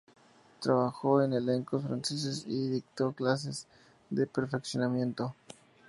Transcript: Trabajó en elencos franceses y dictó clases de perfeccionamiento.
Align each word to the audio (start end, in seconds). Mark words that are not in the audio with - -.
Trabajó 0.59 1.21
en 1.21 1.33
elencos 1.33 1.83
franceses 1.83 2.43
y 2.47 2.69
dictó 2.69 3.11
clases 3.11 3.67
de 4.09 4.25
perfeccionamiento. 4.25 5.35